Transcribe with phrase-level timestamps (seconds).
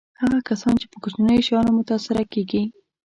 [0.21, 2.63] هغه کسان چې په کوچنیو شیانو متأثره کېږي.